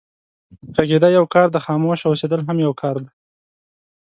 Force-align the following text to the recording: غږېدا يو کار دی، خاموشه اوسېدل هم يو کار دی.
غږېدا 0.75 1.09
يو 1.17 1.25
کار 1.33 1.47
دی، 1.53 1.59
خاموشه 1.65 2.05
اوسېدل 2.07 2.41
هم 2.47 2.57
يو 2.65 2.73
کار 2.81 2.95
دی. 3.03 3.09